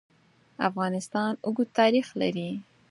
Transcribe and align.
افغانستان 0.69 1.31
اوږد 1.45 1.69
تاریخ 1.79 2.07
لري. 2.21 2.49